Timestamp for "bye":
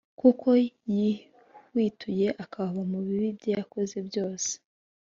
3.37-3.51